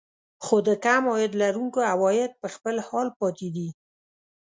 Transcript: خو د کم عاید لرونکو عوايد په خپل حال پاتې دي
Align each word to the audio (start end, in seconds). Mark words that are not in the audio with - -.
خو 0.43 0.55
د 0.67 0.69
کم 0.85 1.03
عاید 1.13 1.33
لرونکو 1.41 1.79
عوايد 1.91 2.31
په 2.41 2.47
خپل 2.55 2.75
حال 2.87 3.07
پاتې 3.19 3.47
دي 3.55 3.69